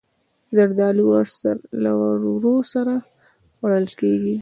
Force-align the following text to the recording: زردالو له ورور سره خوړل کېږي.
زردالو 0.55 1.05
له 1.83 1.91
ورور 2.01 2.63
سره 2.73 2.93
خوړل 3.55 3.85
کېږي. 3.99 4.35